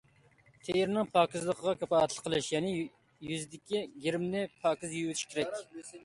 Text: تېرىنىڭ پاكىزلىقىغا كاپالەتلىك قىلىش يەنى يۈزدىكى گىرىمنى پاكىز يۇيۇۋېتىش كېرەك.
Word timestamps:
تېرىنىڭ 0.67 1.09
پاكىزلىقىغا 1.17 1.73
كاپالەتلىك 1.81 2.23
قىلىش 2.27 2.47
يەنى 2.53 2.71
يۈزدىكى 3.33 3.81
گىرىمنى 4.05 4.41
پاكىز 4.63 4.97
يۇيۇۋېتىش 4.97 5.27
كېرەك. 5.35 5.93